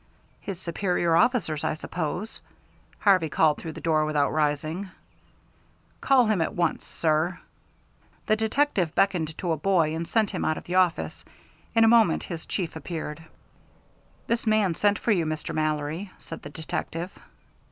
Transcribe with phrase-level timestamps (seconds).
[0.39, 2.41] "His superior officer's, I suppose,"
[2.97, 4.89] Harvey called through the door without rising.
[6.01, 7.37] "Call him at once, sir."
[8.25, 10.91] The detective beckoned to a boy, and sent him out of the room.
[11.75, 13.23] In a moment his chief appeared.
[14.25, 15.53] "This man sent for you, Mr.
[15.53, 17.11] Mallory," said the detective.